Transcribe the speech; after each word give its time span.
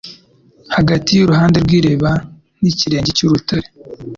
hagati 0.75 1.09
yuruhande 1.13 1.57
rwiriba 1.65 2.11
nikirenge 2.61 3.11
cyurutare 3.17 3.67